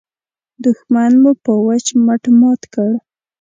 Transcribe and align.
دوښمن 0.63 1.11
مو 1.21 1.31
په 1.43 1.51
وچ 1.65 1.85
مټ 2.05 2.23
مات 2.39 2.61
کړ. 2.73 2.89